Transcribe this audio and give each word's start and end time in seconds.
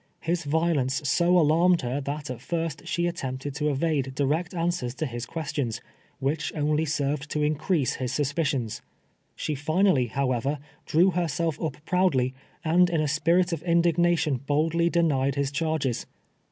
His 0.21 0.45
violence 0.45 1.07
so 1.07 1.37
alarmed 1.37 1.81
her 1.83 2.01
that 2.01 2.31
at 2.31 2.41
first 2.41 2.87
she 2.87 3.05
attempted 3.05 3.53
to 3.53 3.69
evade 3.69 4.15
direct 4.15 4.55
answers 4.55 4.95
to 4.95 5.05
his 5.05 5.27
questions, 5.27 5.79
which 6.17 6.51
only 6.55 6.85
served 6.85 7.29
to 7.29 7.43
increase 7.43 7.93
his 8.01 8.11
suspicions. 8.11 8.81
She 9.35 9.53
linally, 9.53 10.09
however, 10.09 10.57
drew 10.87 11.11
herself 11.11 11.61
up 11.61 11.77
proudly, 11.85 12.33
and 12.65 12.89
in 12.89 12.99
a 12.99 13.07
spirit 13.07 13.53
of 13.53 13.61
indignation 13.61 14.37
boldly 14.37 14.89
denied 14.89 15.35
his 15.35 15.51
charges. 15.51 16.07